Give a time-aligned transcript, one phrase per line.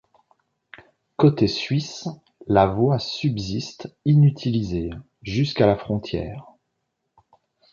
[1.15, 2.07] Côté suisse,
[2.47, 4.89] la voie subsiste, inutilisée,
[5.21, 6.47] jusqu'à la frontière.